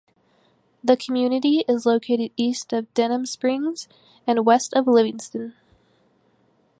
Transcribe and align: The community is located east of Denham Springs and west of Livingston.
The 0.83 0.97
community 0.97 1.63
is 1.67 1.85
located 1.85 2.31
east 2.35 2.73
of 2.73 2.91
Denham 2.95 3.23
Springs 3.27 3.87
and 4.25 4.43
west 4.43 4.73
of 4.73 4.87
Livingston. 4.87 5.53